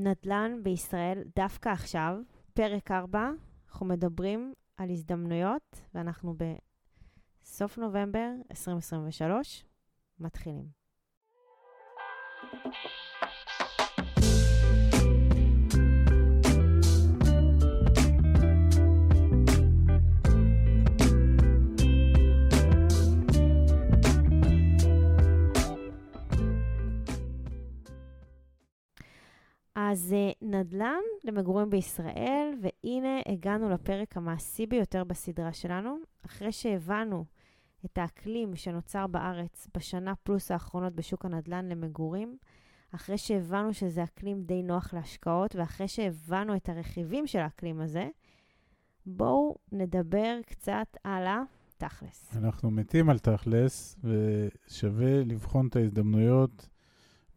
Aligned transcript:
נדל"ן 0.00 0.60
בישראל 0.62 1.22
דווקא 1.36 1.68
עכשיו, 1.68 2.16
פרק 2.54 2.90
4, 2.90 3.30
אנחנו 3.68 3.86
מדברים 3.86 4.54
על 4.76 4.90
הזדמנויות, 4.90 5.80
ואנחנו 5.94 6.34
בסוף 7.42 7.78
נובמבר 7.78 8.28
2023, 8.50 9.64
מתחילים. 10.20 10.64
אז 29.90 30.12
אה, 30.12 30.30
נדל"ן 30.42 31.00
למגורים 31.24 31.70
בישראל, 31.70 32.54
והנה 32.62 33.20
הגענו 33.26 33.70
לפרק 33.70 34.16
המעשי 34.16 34.66
ביותר 34.66 35.04
בסדרה 35.04 35.52
שלנו. 35.52 35.96
אחרי 36.26 36.52
שהבנו 36.52 37.24
את 37.84 37.98
האקלים 37.98 38.56
שנוצר 38.56 39.06
בארץ 39.06 39.68
בשנה 39.76 40.14
פלוס 40.22 40.50
האחרונות 40.50 40.94
בשוק 40.94 41.24
הנדל"ן 41.24 41.68
למגורים, 41.68 42.36
אחרי 42.94 43.18
שהבנו 43.18 43.74
שזה 43.74 44.02
אקלים 44.02 44.42
די 44.42 44.62
נוח 44.62 44.94
להשקעות, 44.94 45.56
ואחרי 45.56 45.88
שהבנו 45.88 46.56
את 46.56 46.68
הרכיבים 46.68 47.26
של 47.26 47.38
האקלים 47.38 47.80
הזה, 47.80 48.08
בואו 49.06 49.56
נדבר 49.72 50.38
קצת 50.46 50.96
על 51.04 51.26
התכלס. 51.26 52.36
אנחנו 52.36 52.70
מתים 52.70 53.10
על 53.10 53.18
תכלס, 53.18 53.98
ושווה 54.04 55.24
לבחון 55.24 55.66
את 55.66 55.76
ההזדמנויות 55.76 56.68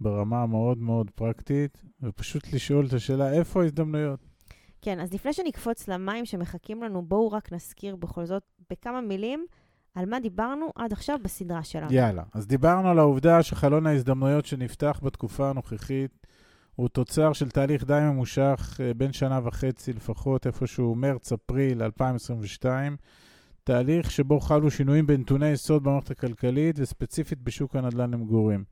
ברמה 0.02 0.44
המאוד 0.44 0.78
מאוד 0.78 1.12
פרקטית, 1.16 1.84
ופשוט 2.04 2.54
לשאול 2.54 2.86
את 2.86 2.94
השאלה, 2.94 3.34
איפה 3.34 3.62
ההזדמנויות? 3.62 4.20
כן, 4.82 5.00
אז 5.00 5.14
לפני 5.14 5.34
שנקפוץ 5.34 5.88
למים 5.88 6.26
שמחכים 6.26 6.84
לנו, 6.84 7.02
בואו 7.02 7.32
רק 7.32 7.54
נזכיר 7.54 7.96
בכל 7.96 8.26
זאת 8.26 8.44
בכמה 8.70 9.02
מילים 9.02 9.46
על 9.96 10.06
מה 10.06 10.20
דיברנו 10.20 10.72
עד 10.76 10.94
עכשיו 10.94 11.18
בסדרה 11.24 11.64
שלנו. 11.64 11.94
יאללה, 11.94 12.24
אז 12.34 12.48
דיברנו 12.48 12.90
על 12.90 13.00
העובדה 13.00 13.44
שחלון 13.44 13.88
ההזדמנויות 13.88 14.46
שנפתח 14.46 15.00
בתקופה 15.04 15.50
הנוכחית 15.50 16.28
הוא 16.76 16.90
תוצר 16.90 17.34
של 17.34 17.50
תהליך 17.50 17.84
די 17.84 18.00
ממושך, 18.02 18.80
אה, 18.84 18.94
בין 18.94 19.14
שנה 19.14 19.40
וחצי 19.44 19.94
לפחות, 19.94 20.48
איפשהו 20.48 20.96
מרץ-אפריל 20.96 21.84
2022, 21.84 22.96
תהליך 23.64 24.12
שבו 24.12 24.40
חלו 24.40 24.72
שינויים 24.72 25.08
בנתוני 25.08 25.50
יסוד 25.50 25.84
במערכת 25.84 26.12
הכלכלית 26.12 26.76
וספציפית 26.80 27.40
בשוק 27.42 27.76
הנדל"ן 27.76 28.12
למגורים. 28.12 28.64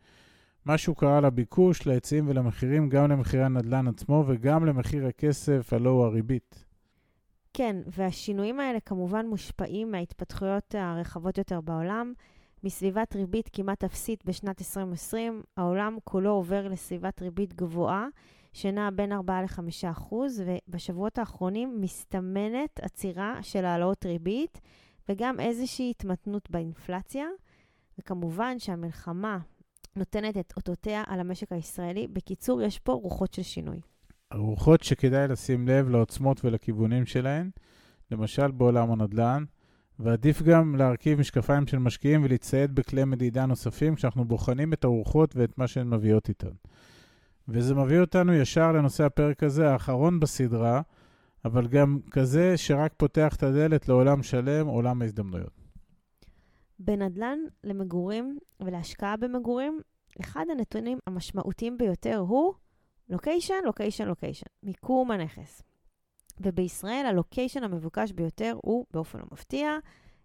משהו 0.65 0.95
קרה 0.95 1.21
לביקוש, 1.21 1.88
להיצעים 1.88 2.25
ולמחירים, 2.27 2.89
גם 2.89 3.11
למחירי 3.11 3.43
הנדל"ן 3.43 3.88
עצמו 3.88 4.23
וגם 4.27 4.65
למחיר 4.65 5.07
הכסף, 5.07 5.73
הלא 5.73 5.89
הוא 5.89 6.05
הריבית. 6.05 6.65
כן, 7.53 7.75
והשינויים 7.88 8.59
האלה 8.59 8.80
כמובן 8.80 9.25
מושפעים 9.27 9.91
מההתפתחויות 9.91 10.75
הרחבות 10.75 11.37
יותר 11.37 11.61
בעולם. 11.61 12.13
מסביבת 12.63 13.15
ריבית 13.15 13.49
כמעט 13.53 13.83
אפסית 13.83 14.25
בשנת 14.25 14.61
2020, 14.61 15.41
העולם 15.57 15.97
כולו 16.03 16.31
עובר 16.31 16.67
לסביבת 16.67 17.21
ריבית 17.21 17.53
גבוהה, 17.53 18.07
שנעה 18.53 18.91
בין 18.91 19.11
4 19.11 19.41
ל-5 19.41 19.91
אחוז, 19.91 20.43
ובשבועות 20.45 21.17
האחרונים 21.17 21.81
מסתמנת 21.81 22.80
עצירה 22.81 23.39
של 23.41 23.65
העלאות 23.65 24.05
ריבית, 24.05 24.61
וגם 25.09 25.39
איזושהי 25.39 25.89
התמתנות 25.89 26.49
באינפלציה. 26.49 27.25
וכמובן 27.99 28.59
שהמלחמה 28.59 29.39
נותנת 30.00 30.38
את 30.38 30.53
אותותיה 30.58 31.03
על 31.08 31.19
המשק 31.19 31.52
הישראלי. 31.52 32.08
בקיצור, 32.08 32.61
יש 32.61 32.80
פה 32.80 32.92
רוחות 32.92 33.33
של 33.33 33.42
שינוי. 33.44 33.80
רוחות 34.33 34.83
שכדאי 34.83 35.28
לשים 35.28 35.67
לב 35.67 35.89
לעוצמות 35.89 36.45
ולכיוונים 36.45 37.05
שלהן, 37.05 37.50
למשל 38.11 38.52
בעולם 38.52 38.92
הנדל"ן, 38.92 39.44
ועדיף 40.00 40.42
גם 40.42 40.75
להרכיב 40.75 41.20
משקפיים 41.20 41.67
של 41.67 41.77
משקיעים 41.77 42.23
ולהצטייד 42.23 42.76
בכלי 42.76 43.05
מדידה 43.05 43.45
נוספים 43.45 43.95
כשאנחנו 43.95 44.26
בוחנים 44.26 44.73
את 44.73 44.83
הרוחות 44.83 45.36
ואת 45.36 45.58
מה 45.58 45.67
שהן 45.67 45.89
מביאות 45.89 46.30
איתן. 46.30 46.54
וזה 47.48 47.76
מביא 47.76 47.99
אותנו 47.99 48.33
ישר 48.33 48.71
לנושא 48.71 49.04
הפרק 49.04 49.43
הזה, 49.43 49.71
האחרון 49.71 50.20
בסדרה, 50.20 50.81
אבל 51.45 51.67
גם 51.67 51.99
כזה 52.11 52.58
שרק 52.58 52.93
פותח 52.98 53.36
את 53.36 53.43
הדלת 53.43 53.87
לעולם 53.87 54.23
שלם, 54.23 54.67
עולם 54.67 55.02
ההזדמנויות. 55.02 55.58
בנדל"ן 56.80 57.40
למגורים 57.64 58.40
ולהשקעה 58.60 59.17
במגורים, 59.17 59.82
אחד 60.22 60.45
הנתונים 60.52 60.98
המשמעותיים 61.08 61.78
ביותר 61.78 62.17
הוא 62.17 62.54
location, 63.10 63.54
location, 63.65 64.08
location, 64.08 64.45
מיקום 64.64 65.12
הנכס. 65.12 65.62
ובישראל 66.40 67.06
ה 67.05 67.12
location 67.12 67.64
המבוקש 67.64 68.12
ביותר 68.12 68.58
הוא, 68.64 68.86
באופן 68.94 69.20
לא 69.20 69.26
מפתיע, 69.32 69.78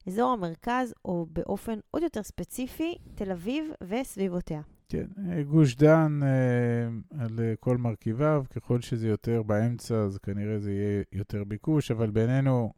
אזור 0.07 0.33
המרכז, 0.33 0.95
או 1.05 1.27
באופן 1.31 1.79
עוד 1.91 2.03
יותר 2.03 2.23
ספציפי, 2.23 2.95
תל 3.15 3.31
אביב 3.31 3.65
וסביבותיה. 3.83 4.61
כן, 4.89 5.07
גוש 5.49 5.77
דן 5.77 6.21
אה, 6.23 7.21
על 7.25 7.39
כל 7.61 7.77
מרכיביו, 7.77 8.45
ככל 8.51 8.81
שזה 8.81 9.09
יותר 9.09 9.43
באמצע, 9.43 9.95
אז 9.95 10.19
כנראה 10.19 10.59
זה 10.59 10.73
יהיה 10.73 11.03
יותר 11.13 11.45
ביקוש, 11.45 11.91
אבל 11.91 12.11
בינינו, 12.11 12.73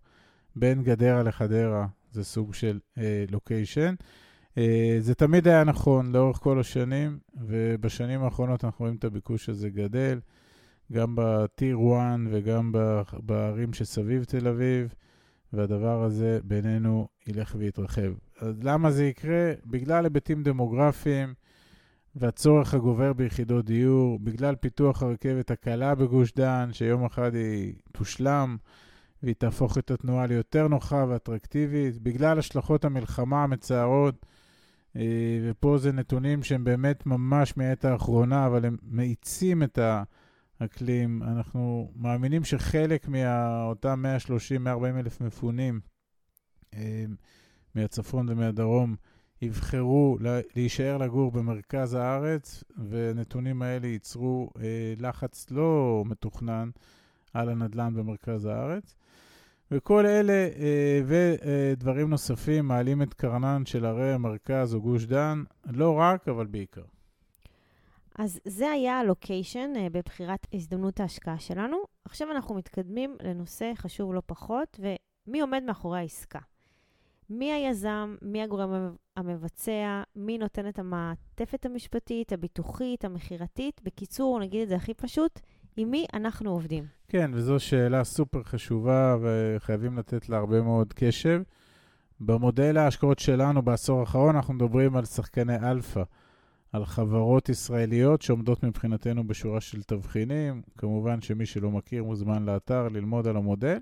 בין 0.57 0.83
גדרה 0.83 1.23
לחדרה, 1.23 1.87
זה 2.17 2.25
סוג 2.25 2.55
של 2.55 2.79
לוקיישן. 3.31 3.95
Uh, 3.99 4.59
uh, 4.59 4.61
זה 5.01 5.15
תמיד 5.15 5.49
היה 5.49 5.65
נכון 5.65 6.13
לאורך 6.13 6.37
כל 6.37 6.61
השנים, 6.61 7.19
ובשנים 7.35 8.23
האחרונות 8.23 8.65
אנחנו 8.65 8.83
רואים 8.85 8.97
את 8.97 9.05
הביקוש 9.05 9.49
הזה 9.49 9.71
גדל, 9.71 10.21
גם 10.93 11.15
בטיר 11.19 11.79
1 11.99 12.19
וגם 12.31 12.73
בערים 13.13 13.73
שסביב 13.73 14.25
תל 14.25 14.49
אביב, 14.49 14.95
והדבר 15.53 16.03
הזה 16.03 16.39
בינינו 16.45 17.09
ילך 17.27 17.55
ויתרחב. 17.59 18.13
אז 18.41 18.55
למה 18.63 18.91
זה 18.91 19.07
יקרה? 19.07 19.53
בגלל 19.67 20.05
היבטים 20.05 20.43
דמוגרפיים 20.43 21.35
והצורך 22.17 22.75
הגובר 22.75 23.13
ביחידות 23.13 23.65
דיור, 23.65 24.19
בגלל 24.19 24.55
פיתוח 24.55 25.03
הרכבת 25.03 25.51
הקלה 25.51 25.95
בגוש 25.95 26.33
דן, 26.33 26.69
שיום 26.73 27.05
אחד 27.05 27.35
היא 27.35 27.75
תושלם. 27.93 28.57
והיא 29.27 29.37
תהפוך 29.39 29.79
את 29.79 29.91
התנועה 29.91 30.27
ליותר 30.27 30.69
נוחה 30.69 31.05
ואטרקטיבית, 31.09 31.99
בגלל 32.03 32.39
השלכות 32.39 32.85
המלחמה 32.85 33.43
המצערות, 33.43 34.27
אה, 34.97 35.03
ופה 35.43 35.79
זה 35.79 35.93
נתונים 35.93 36.43
שהם 36.43 36.65
באמת 36.65 37.07
ממש 37.07 37.57
מעת 37.57 37.85
האחרונה, 37.85 38.47
אבל 38.47 38.65
הם 38.65 38.77
מאיצים 38.83 39.63
את 39.63 39.79
האקלים. 40.61 41.23
אנחנו 41.23 41.93
מאמינים 41.97 42.45
שחלק 42.45 43.09
מאותם 43.09 44.05
130-140 44.67 44.99
אלף 44.99 45.21
מפונים 45.21 45.81
אה, 46.75 47.05
מהצפון 47.75 48.29
ומהדרום 48.29 48.97
יבחרו 49.43 50.19
להישאר 50.57 50.97
לגור 50.97 51.33
במרכז 51.33 51.95
הארץ, 51.95 52.65
והנתונים 52.77 53.63
האלה 53.63 53.87
ייצרו 53.87 54.51
אה, 54.61 54.95
לחץ 54.99 55.51
לא 55.51 56.03
מתוכנן 56.07 56.71
על 57.35 57.49
הנדל"ן 57.49 57.95
במרכז 57.95 58.45
הארץ. 58.45 58.95
וכל 59.71 60.07
אלה 60.07 60.49
אה, 60.59 61.01
ודברים 61.07 62.11
נוספים 62.11 62.69
מעלים 62.69 63.03
את 63.03 63.15
קרנן 63.15 63.67
של 63.67 63.87
ערי 63.87 64.13
המרכז 64.13 64.75
או 64.75 64.81
גוש 64.81 65.05
דן, 65.05 65.43
לא 65.67 65.99
רק, 65.99 66.29
אבל 66.29 66.47
בעיקר. 66.47 66.85
אז 68.19 68.41
זה 68.45 68.71
היה 68.71 68.99
הלוקיישן 68.99 69.73
אה, 69.77 69.87
בבחירת 69.93 70.47
הזדמנות 70.53 71.01
ההשקעה 71.01 71.39
שלנו. 71.39 71.77
עכשיו 72.05 72.31
אנחנו 72.31 72.55
מתקדמים 72.55 73.17
לנושא 73.23 73.73
חשוב 73.75 74.15
לא 74.15 74.23
פחות, 74.27 74.81
ומי 74.81 75.41
עומד 75.41 75.63
מאחורי 75.67 75.99
העסקה. 75.99 76.39
מי 77.31 77.53
היזם, 77.53 78.17
מי 78.23 78.43
הגורם 78.43 78.97
המבצע, 79.17 80.03
מי 80.17 80.39
נותן 80.39 80.69
את 80.69 80.79
המעטפת 80.79 81.67
המשפטית, 81.67 82.33
הביטוחית, 82.33 83.05
המכירתית. 83.05 83.81
בקיצור, 83.85 84.41
נגיד 84.41 84.63
את 84.63 84.69
זה 84.69 84.77
הכי 84.77 84.95
פשוט, 84.95 85.41
עם 85.77 85.91
מי 85.91 86.07
אנחנו 86.15 86.51
עובדים. 86.51 86.85
כן, 87.09 87.31
וזו 87.35 87.61
שאלה 87.61 88.05
סופר 88.05 88.43
חשובה 88.43 89.17
וחייבים 89.21 89.99
לתת 89.99 90.29
לה 90.29 90.37
הרבה 90.37 90.63
מאוד 90.63 90.93
קשב. 90.93 91.43
במודל 92.21 92.77
ההשקעות 92.77 93.19
שלנו 93.19 93.63
בעשור 93.63 94.01
האחרון 94.01 94.37
אנחנו 94.37 94.55
מדברים 94.55 94.97
על 94.97 95.05
שחקני 95.05 95.57
אלפא, 95.71 96.03
על 96.73 96.85
חברות 96.85 97.49
ישראליות 97.49 98.23
שעומדות 98.23 98.65
מבחינתנו 98.65 99.27
בשורה 99.27 99.61
של 99.61 99.83
תבחינים. 99.83 100.63
כמובן 100.79 101.21
שמי 101.21 101.47
שלא 101.47 101.71
מכיר 101.71 102.05
מוזמן 102.05 102.45
לאתר 102.45 102.89
ללמוד 102.89 103.27
על 103.27 103.37
המודל. 103.37 103.79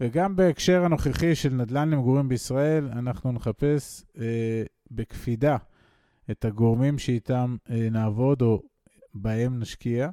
וגם 0.00 0.36
בהקשר 0.36 0.84
הנוכחי 0.84 1.34
של 1.34 1.54
נדל"ן 1.54 1.90
למגורים 1.90 2.28
בישראל, 2.28 2.88
אנחנו 2.92 3.32
נחפש 3.32 4.04
אה, 4.18 4.62
בקפידה 4.90 5.56
את 6.30 6.44
הגורמים 6.44 6.98
שאיתם 6.98 7.56
אה, 7.70 7.88
נעבוד 7.90 8.42
או 8.42 8.62
בהם 9.14 9.60
נשקיע. 9.60 10.10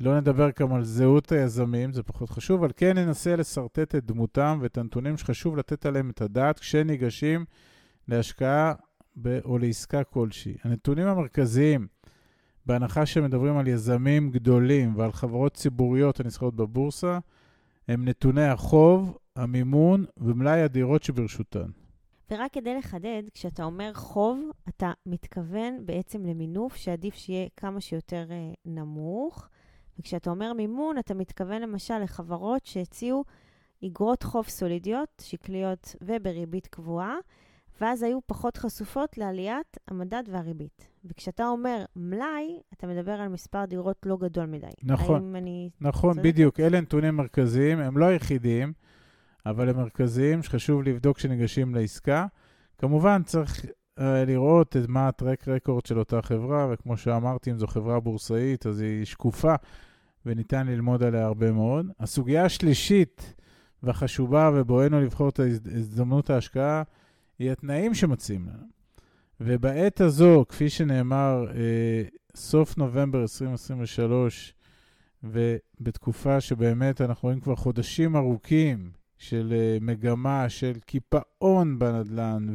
לא 0.00 0.20
נדבר 0.20 0.52
כאן 0.52 0.72
על 0.72 0.84
זהות 0.84 1.32
היזמים, 1.32 1.92
זה 1.92 2.02
פחות 2.02 2.30
חשוב, 2.30 2.64
אבל 2.64 2.72
כן 2.76 2.98
ננסה 2.98 3.36
לשרטט 3.36 3.94
את 3.94 4.04
דמותם 4.04 4.58
ואת 4.62 4.78
הנתונים 4.78 5.16
שחשוב 5.16 5.56
לתת 5.56 5.86
עליהם 5.86 6.10
את 6.10 6.20
הדעת 6.20 6.58
כשניגשים 6.58 7.44
להשקעה 8.08 8.72
ב- 9.22 9.38
או 9.44 9.58
לעסקה 9.58 10.04
כלשהי. 10.04 10.56
הנתונים 10.64 11.06
המרכזיים 11.06 11.86
בהנחה 12.66 13.06
שמדברים 13.06 13.56
על 13.56 13.68
יזמים 13.68 14.30
גדולים 14.30 14.96
ועל 14.96 15.12
חברות 15.12 15.54
ציבוריות 15.54 16.20
הנסחרות 16.20 16.56
בבורסה, 16.56 17.18
הם 17.88 18.08
נתוני 18.08 18.46
החוב, 18.46 19.18
המימון 19.36 20.04
ומלאי 20.16 20.62
הדירות 20.62 21.02
שברשותן. 21.02 21.70
ורק 22.30 22.52
כדי 22.52 22.74
לחדד, 22.74 23.22
כשאתה 23.34 23.64
אומר 23.64 23.94
חוב, 23.94 24.50
אתה 24.68 24.92
מתכוון 25.06 25.86
בעצם 25.86 26.26
למינוף 26.26 26.76
שעדיף 26.76 27.14
שיהיה 27.14 27.48
כמה 27.56 27.80
שיותר 27.80 28.26
אה, 28.30 28.52
נמוך. 28.64 29.48
וכשאתה 29.98 30.30
אומר 30.30 30.52
מימון, 30.52 30.98
אתה 30.98 31.14
מתכוון 31.14 31.62
למשל 31.62 31.98
לחברות 31.98 32.66
שהציעו 32.66 33.24
אגרות 33.84 34.22
חוב 34.22 34.48
סולידיות, 34.48 35.22
שקליות 35.24 35.96
ובריבית 36.02 36.66
קבועה, 36.66 37.16
ואז 37.80 38.02
היו 38.02 38.18
פחות 38.26 38.56
חשופות 38.56 39.18
לעליית 39.18 39.76
המדד 39.88 40.22
והריבית. 40.30 40.88
וכשאתה 41.04 41.46
אומר 41.46 41.84
מלאי, 41.96 42.60
אתה 42.72 42.86
מדבר 42.86 43.12
על 43.12 43.28
מספר 43.28 43.64
דירות 43.64 44.06
לא 44.06 44.16
גדול 44.16 44.46
מדי. 44.46 44.66
נכון, 44.82 45.22
האם 45.22 45.36
אני 45.36 45.70
נכון, 45.80 46.14
צודקת? 46.14 46.28
בדיוק. 46.28 46.60
אלה 46.60 46.80
נתונים 46.80 47.16
מרכזיים, 47.16 47.78
הם 47.78 47.98
לא 47.98 48.04
היחידים, 48.04 48.72
אבל 49.46 49.68
הם 49.68 49.76
מרכזיים 49.76 50.42
שחשוב 50.42 50.82
לבדוק 50.82 51.16
כשניגשים 51.16 51.74
לעסקה. 51.74 52.26
כמובן, 52.78 53.22
צריך 53.22 53.64
uh, 53.64 54.02
לראות 54.26 54.76
את 54.76 54.88
מה 54.88 55.08
הטרק 55.08 55.48
רקורד 55.48 55.86
של 55.86 55.98
אותה 55.98 56.22
חברה, 56.22 56.66
וכמו 56.70 56.96
שאמרתי, 56.96 57.50
אם 57.50 57.58
זו 57.58 57.66
חברה 57.66 58.00
בורסאית, 58.00 58.66
אז 58.66 58.80
היא 58.80 59.04
שקופה, 59.04 59.54
וניתן 60.28 60.66
ללמוד 60.66 61.02
עליה 61.02 61.24
הרבה 61.24 61.52
מאוד. 61.52 61.86
הסוגיה 62.00 62.44
השלישית 62.44 63.34
והחשובה, 63.82 64.50
ובואנו 64.54 65.00
לבחור 65.00 65.28
את 65.28 65.40
הזדמנות 65.74 66.30
ההשקעה, 66.30 66.82
היא 67.38 67.50
התנאים 67.50 67.94
שמציעים 67.94 68.46
לנו. 68.46 68.66
ובעת 69.40 70.00
הזו, 70.00 70.44
כפי 70.48 70.70
שנאמר, 70.70 71.46
אה, 71.54 72.02
סוף 72.34 72.78
נובמבר 72.78 73.22
2023, 73.22 74.54
ובתקופה 75.24 76.40
שבאמת 76.40 77.00
אנחנו 77.00 77.26
רואים 77.26 77.40
כבר 77.40 77.56
חודשים 77.56 78.16
ארוכים 78.16 78.90
של 79.18 79.54
אה, 79.56 79.78
מגמה 79.80 80.48
של 80.48 80.72
קיפאון 80.86 81.78
בנדל"ן 81.78 82.46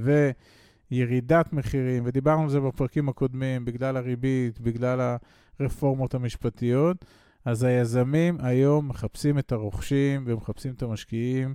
וירידת 0.91 1.53
מחירים, 1.53 2.03
ודיברנו 2.05 2.43
על 2.43 2.49
זה 2.49 2.59
בפרקים 2.59 3.09
הקודמים, 3.09 3.65
בגלל 3.65 3.97
הריבית, 3.97 4.59
בגלל 4.59 5.15
הרפורמות 5.59 6.13
המשפטיות, 6.13 7.05
אז 7.45 7.63
היזמים 7.63 8.37
היום 8.41 8.87
מחפשים 8.87 9.39
את 9.39 9.51
הרוכשים 9.51 10.23
ומחפשים 10.27 10.73
את 10.73 10.81
המשקיעים, 10.81 11.53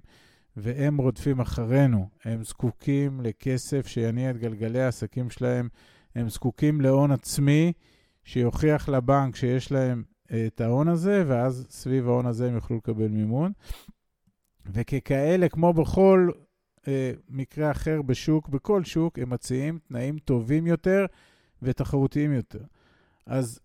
והם 0.57 0.97
רודפים 0.97 1.41
אחרינו. 1.41 2.09
הם 2.25 2.45
זקוקים 2.45 3.21
לכסף 3.21 3.87
שיניע 3.87 4.31
את 4.31 4.37
גלגלי 4.37 4.83
העסקים 4.83 5.31
שלהם, 5.31 5.69
הם 6.15 6.29
זקוקים 6.29 6.81
להון 6.81 7.11
עצמי 7.11 7.73
שיוכיח 8.25 8.89
לבנק 8.89 9.37
שיש 9.37 9.73
להם 9.73 10.03
אה, 10.33 10.47
את 10.47 10.61
ההון 10.61 10.89
הזה, 10.89 11.25
ואז 11.27 11.67
סביב 11.71 12.09
ההון 12.09 12.27
הזה 12.27 12.49
הם 12.49 12.55
יוכלו 12.55 12.77
לקבל 12.77 13.09
מימון. 13.09 13.53
וככאלה, 14.67 15.49
כמו 15.49 15.73
בכל 15.73 16.31
אה, 16.89 17.13
מקרה 17.29 17.71
אחר 17.71 18.03
בשוק, 18.03 18.49
בכל 18.49 18.85
שוק, 18.85 19.19
הם 19.19 19.31
מציעים 19.31 19.79
תנאים 19.89 20.19
טובים 20.19 20.67
יותר 20.67 21.07
ותחרותיים 21.63 22.33
יותר. 22.33 22.63
אז 23.27 23.61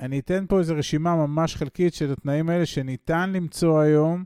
אני 0.00 0.18
אתן 0.18 0.44
פה 0.48 0.58
איזו 0.58 0.74
רשימה 0.76 1.16
ממש 1.16 1.56
חלקית 1.56 1.94
של 1.94 2.12
התנאים 2.12 2.48
האלה 2.48 2.66
שניתן 2.66 3.32
למצוא 3.32 3.80
היום, 3.80 4.24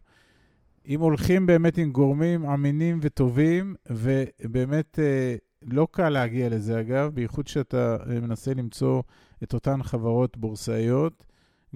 אם 0.87 1.01
הולכים 1.01 1.47
באמת 1.47 1.79
עם 1.79 1.93
גורמים 1.93 2.45
אמינים 2.45 2.99
וטובים, 3.03 3.75
ובאמת 3.91 4.99
אה, 4.99 5.37
לא 5.63 5.89
קל 5.91 6.09
להגיע 6.09 6.49
לזה, 6.49 6.81
אגב, 6.81 7.11
בייחוד 7.15 7.47
שאתה 7.47 7.97
אה, 8.11 8.21
מנסה 8.21 8.55
למצוא 8.55 9.03
את 9.43 9.55
אותן 9.55 9.83
חברות 9.83 10.37
בורסאיות 10.37 11.27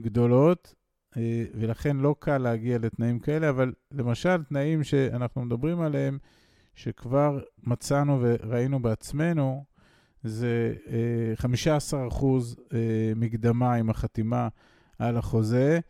גדולות, 0.00 0.74
אה, 1.16 1.44
ולכן 1.54 1.96
לא 1.96 2.14
קל 2.18 2.38
להגיע 2.38 2.78
לתנאים 2.78 3.18
כאלה, 3.18 3.50
אבל 3.50 3.72
למשל, 3.92 4.42
תנאים 4.42 4.84
שאנחנו 4.84 5.44
מדברים 5.44 5.80
עליהם, 5.80 6.18
שכבר 6.74 7.40
מצאנו 7.62 8.18
וראינו 8.22 8.82
בעצמנו, 8.82 9.64
זה 10.24 10.74
אה, 10.88 11.34
15% 12.20 12.24
אה, 12.72 12.78
מקדמה 13.16 13.74
עם 13.74 13.90
החתימה 13.90 14.48
על 14.98 15.16
החוזה, 15.16 15.80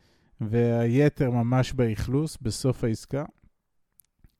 והיתר 0.40 1.30
ממש 1.30 1.72
באכלוס 1.72 2.38
בסוף 2.42 2.84
העסקה. 2.84 3.24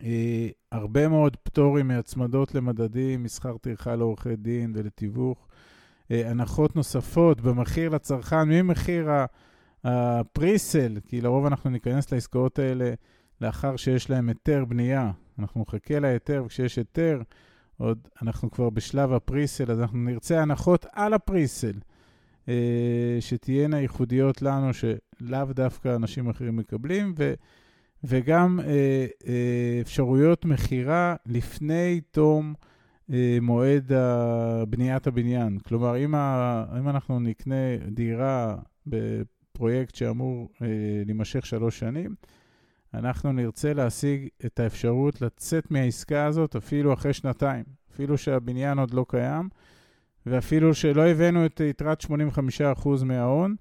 אה, 0.02 0.48
הרבה 0.72 1.08
מאוד 1.08 1.36
פטורים 1.36 1.88
מהצמדות 1.88 2.54
למדדים, 2.54 3.22
מסחר 3.22 3.56
טרחה 3.56 3.94
לעורכי 3.94 4.36
דין 4.36 4.72
ולתיווך. 4.74 5.48
אה, 6.10 6.30
הנחות 6.30 6.76
נוספות 6.76 7.40
במחיר 7.40 7.88
לצרכן, 7.88 8.48
ממחיר. 8.48 9.08
הפריסל, 9.84 10.98
כי 11.06 11.20
לרוב 11.20 11.46
אנחנו 11.46 11.70
ניכנס 11.70 12.12
לעסקאות 12.12 12.58
האלה 12.58 12.94
לאחר 13.40 13.76
שיש 13.76 14.10
להם 14.10 14.28
היתר 14.28 14.64
בנייה. 14.64 15.10
אנחנו 15.38 15.60
נחכה 15.60 15.98
להיתר, 15.98 16.42
וכשיש 16.46 16.76
היתר, 16.76 17.22
עוד 17.78 18.08
אנחנו 18.22 18.50
כבר 18.50 18.70
בשלב 18.70 19.12
הפריסל, 19.12 19.70
אז 19.70 19.80
אנחנו 19.80 19.98
נרצה 19.98 20.42
הנחות 20.42 20.86
על 20.92 21.14
הפריסל, 21.14 21.74
אה, 22.48 23.16
שתהיינה 23.20 23.80
ייחודיות 23.80 24.42
לנו, 24.42 24.70
שלאו 24.74 25.44
דווקא 25.54 25.96
אנשים 25.96 26.28
אחרים 26.28 26.56
מקבלים, 26.56 27.14
ו, 27.18 27.34
וגם 28.04 28.60
אה, 28.60 29.06
אה, 29.26 29.78
אפשרויות 29.80 30.44
מכירה 30.44 31.16
לפני 31.26 32.00
תום 32.10 32.54
אה, 33.12 33.38
מועד 33.42 33.92
בניית 34.68 35.06
הבניין. 35.06 35.58
כלומר, 35.58 36.04
אם, 36.04 36.14
ה, 36.14 36.64
אם 36.78 36.88
אנחנו 36.88 37.20
נקנה 37.20 37.76
דירה 37.90 38.56
בפרויקט 38.86 39.94
שאמור 39.94 40.48
אה, 40.62 40.66
להימשך 41.06 41.46
שלוש 41.46 41.78
שנים, 41.78 42.14
אנחנו 42.98 43.32
נרצה 43.32 43.74
להשיג 43.74 44.28
את 44.46 44.60
האפשרות 44.60 45.22
לצאת 45.22 45.70
מהעסקה 45.70 46.26
הזאת 46.26 46.56
אפילו 46.56 46.92
אחרי 46.92 47.12
שנתיים, 47.12 47.64
אפילו 47.92 48.18
שהבניין 48.18 48.78
עוד 48.78 48.94
לא 48.94 49.06
קיים, 49.08 49.48
ואפילו 50.26 50.74
שלא 50.74 51.06
הבאנו 51.06 51.46
את 51.46 51.60
יתרת 51.60 52.00
85% 52.02 53.04
מההון, 53.04 53.56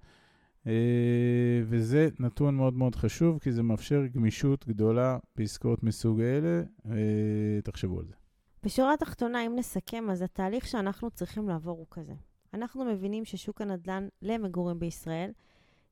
אה, 0.68 0.71
וזה 1.63 2.09
נתון 2.19 2.56
מאוד 2.56 2.74
מאוד 2.74 2.95
חשוב, 2.95 3.39
כי 3.39 3.51
זה 3.51 3.63
מאפשר 3.63 4.06
גמישות 4.06 4.68
גדולה 4.68 5.18
בעסקאות 5.35 5.83
מסוג 5.83 6.21
אלה, 6.21 6.62
אה, 6.85 7.62
תחשבו 7.63 8.00
על 8.00 8.06
זה. 8.06 8.13
בשורה 8.63 8.94
התחתונה, 8.94 9.45
אם 9.45 9.56
נסכם, 9.56 10.09
אז 10.12 10.21
התהליך 10.21 10.68
שאנחנו 10.68 11.12
צריכים 11.12 11.50
לעבור 11.50 11.77
הוא 11.77 11.88
כזה. 11.91 12.13
אנחנו 12.53 12.85
מבינים 12.85 13.25
ששוק 13.25 13.62
הנדל"ן 13.62 14.07
למגורים 14.21 14.80
בישראל 14.80 15.31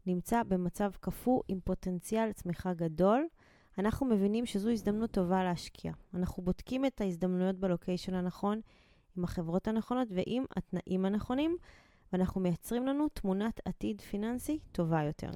נמצא 0.06 0.44
במצב 0.44 0.92
קפוא 1.00 1.42
עם 1.48 1.60
פוטנציאל 1.64 2.32
צמיחה 2.32 2.74
גדול. 2.74 3.28
אנחנו 3.78 4.06
מבינים 4.06 4.46
שזו 4.46 4.70
הזדמנות 4.70 5.12
טובה 5.12 5.44
להשקיע. 5.44 5.92
אנחנו 6.14 6.44
בודקים 6.44 6.86
את 6.86 7.02
ההזדמנויות 7.02 7.56
בלוקיישן 7.56 8.14
הנכון, 8.14 8.62
עם 9.18 9.24
החברות 9.24 9.68
הנכונות 9.68 10.08
ועם 10.12 10.44
התנאים 10.58 11.06
הנכונים, 11.06 11.58
ואנחנו 12.14 12.42
מייצרים 12.42 12.88
לנו 12.88 13.08
תמונת 13.14 13.60
עתיד 13.66 14.02
פיננסי 14.02 14.60
טובה 14.72 15.04
יותר. 15.04 15.30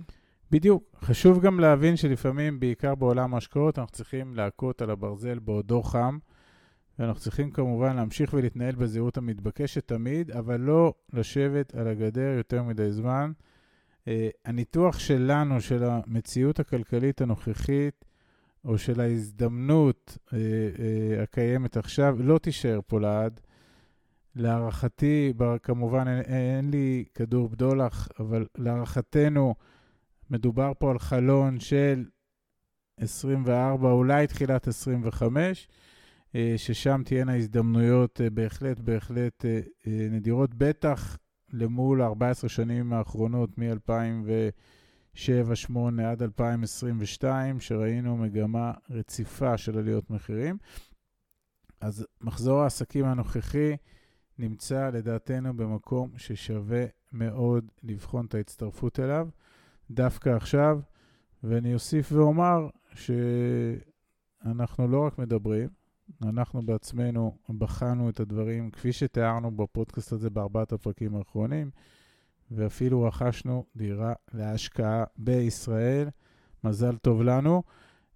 בדיוק. 0.51 0.83
חשוב 1.01 1.41
גם 1.41 1.59
להבין 1.59 1.97
שלפעמים, 1.97 2.59
בעיקר 2.59 2.95
בעולם 2.95 3.33
ההשקעות, 3.33 3.79
אנחנו 3.79 3.93
צריכים 3.93 4.35
להכות 4.35 4.81
על 4.81 4.89
הברזל 4.89 5.39
בעודו 5.39 5.83
חם, 5.83 6.17
ואנחנו 6.99 7.21
צריכים 7.21 7.51
כמובן 7.51 7.95
להמשיך 7.95 8.33
ולהתנהל 8.33 8.75
בזהירות 8.75 9.17
המתבקשת 9.17 9.87
תמיד, 9.87 10.31
אבל 10.31 10.59
לא 10.61 10.93
לשבת 11.13 11.75
על 11.75 11.87
הגדר 11.87 12.33
יותר 12.37 12.63
מדי 12.63 12.91
זמן. 12.91 13.31
Uh, 14.05 14.09
הניתוח 14.45 14.99
שלנו, 14.99 15.61
של 15.61 15.83
המציאות 15.83 16.59
הכלכלית 16.59 17.21
הנוכחית, 17.21 18.05
או 18.65 18.77
של 18.77 19.01
ההזדמנות 19.01 20.17
uh, 20.17 20.31
uh, 20.31 20.35
הקיימת 21.23 21.77
עכשיו, 21.77 22.15
לא 22.19 22.37
תישאר 22.37 22.79
פה 22.87 22.99
לעד. 22.99 23.41
להערכתי, 24.35 25.33
כמובן 25.63 26.07
אין, 26.07 26.21
אין 26.21 26.71
לי 26.71 27.05
כדור 27.13 27.49
בדולח, 27.49 28.07
אבל 28.19 28.45
להערכתנו 28.57 29.55
מדובר 30.29 30.71
פה 30.79 30.91
על 30.91 30.99
חלון 30.99 31.59
של 31.59 32.05
24, 32.97 33.91
אולי 33.91 34.27
תחילת 34.27 34.67
25, 34.67 35.67
ששם 36.57 37.01
תהיינה 37.05 37.35
הזדמנויות 37.35 38.21
בהחלט, 38.33 38.79
בהחלט 38.79 39.45
נדירות, 39.87 40.53
בטח 40.53 41.17
למול 41.55 42.01
14 42.01 42.49
שנים 42.49 42.93
האחרונות, 42.93 43.57
מ-2007-2008 43.57 45.21
עד 46.05 46.21
2022, 46.21 47.59
שראינו 47.59 48.17
מגמה 48.17 48.73
רציפה 48.89 49.57
של 49.57 49.77
עליות 49.77 50.09
מחירים. 50.09 50.57
אז 51.81 52.05
מחזור 52.21 52.61
העסקים 52.61 53.05
הנוכחי 53.05 53.75
נמצא 54.39 54.89
לדעתנו 54.89 55.57
במקום 55.57 56.09
ששווה 56.17 56.85
מאוד 57.11 57.71
לבחון 57.83 58.25
את 58.25 58.35
ההצטרפות 58.35 58.99
אליו, 58.99 59.27
דווקא 59.91 60.29
עכשיו, 60.29 60.79
ואני 61.43 61.73
אוסיף 61.73 62.11
ואומר 62.11 62.69
שאנחנו 64.43 64.87
לא 64.87 65.05
רק 65.05 65.19
מדברים, 65.19 65.69
אנחנו 66.23 66.61
בעצמנו 66.61 67.37
בחנו 67.49 68.09
את 68.09 68.19
הדברים 68.19 68.71
כפי 68.71 68.93
שתיארנו 68.93 69.51
בפודקאסט 69.51 70.11
הזה 70.11 70.29
בארבעת 70.29 70.73
הפרקים 70.73 71.15
האחרונים, 71.15 71.69
ואפילו 72.51 73.03
רכשנו 73.03 73.65
דירה 73.75 74.13
להשקעה 74.33 75.03
בישראל. 75.17 76.07
מזל 76.63 76.97
טוב 76.97 77.21
לנו. 77.21 77.63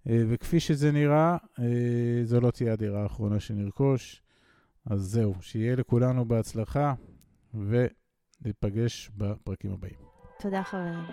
אה, 0.08 0.22
וכפי 0.28 0.60
שזה 0.60 0.92
נראה, 0.92 1.36
אה, 1.58 2.24
זו 2.24 2.40
לא 2.40 2.50
תהיה 2.50 2.72
הדירה 2.72 3.02
האחרונה 3.02 3.40
שנרכוש. 3.40 4.22
אז 4.86 5.00
זהו, 5.00 5.34
שיהיה 5.40 5.76
לכולנו 5.76 6.24
בהצלחה, 6.24 6.94
וניפגש 7.54 9.10
בפרקים 9.16 9.72
הבאים. 9.72 9.98
תודה, 10.38 10.62
חברים. 10.62 11.04